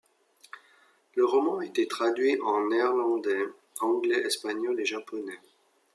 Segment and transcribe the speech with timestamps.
[1.13, 3.43] Le roman a été traduit en néerlandais,
[3.81, 5.39] anglais, espagnol et japonais.